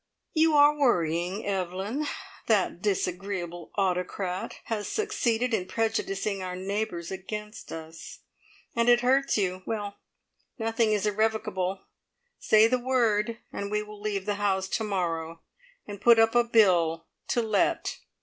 "You 0.33 0.55
are 0.55 0.75
worrying, 0.75 1.45
Evelyn. 1.45 2.07
That 2.47 2.81
disagreeable 2.81 3.71
autocrat 3.77 4.55
has 4.63 4.87
succeeded 4.87 5.53
in 5.53 5.67
prejudicing 5.67 6.41
our 6.41 6.55
neighbours 6.55 7.11
against 7.11 7.71
us, 7.71 8.21
and 8.75 8.89
it 8.89 9.01
hurts 9.01 9.37
you. 9.37 9.61
Well, 9.67 9.99
nothing 10.57 10.91
is 10.91 11.05
irrevocable. 11.05 11.81
Say 12.39 12.65
the 12.67 12.79
word, 12.79 13.37
and 13.53 13.69
we 13.69 13.83
will 13.83 14.01
leave 14.01 14.25
the 14.25 14.35
house 14.41 14.67
to 14.69 14.83
morrow, 14.83 15.43
and 15.85 16.01
put 16.01 16.17
up 16.17 16.33
a 16.33 16.43
bill 16.43 17.05
to 17.27 17.43
let!" 17.43 17.99